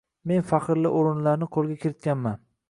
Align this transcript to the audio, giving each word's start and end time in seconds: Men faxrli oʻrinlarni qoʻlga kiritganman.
Men 0.29 0.45
faxrli 0.51 0.91
oʻrinlarni 1.01 1.49
qoʻlga 1.57 1.77
kiritganman. 1.85 2.43